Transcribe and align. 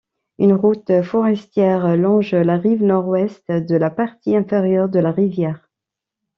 Une 0.39 0.53
route 0.53 1.03
forestière 1.03 1.95
longe 1.95 2.31
la 2.33 2.57
rive 2.57 2.83
Nord-Ouest 2.83 3.51
de 3.51 3.75
la 3.75 3.91
partie 3.91 4.35
inférieure 4.35 4.89
de 4.89 4.97
la 4.99 5.11
rivière. 5.11 5.69